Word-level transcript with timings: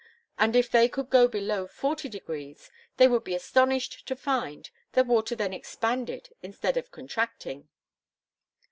And 0.39 0.55
if 0.55 0.71
they 0.71 0.89
could 0.89 1.11
go 1.11 1.27
below 1.27 1.67
forty 1.67 2.09
degrees, 2.09 2.71
they 2.97 3.07
would 3.07 3.23
be 3.23 3.35
astonished 3.35 4.07
to 4.07 4.15
find 4.15 4.71
that 4.93 5.05
water 5.05 5.35
then 5.35 5.53
expanded 5.53 6.33
instead 6.41 6.75
of 6.75 6.89
contracting. 6.89 7.69